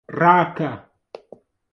ڕاکە! 0.19 0.71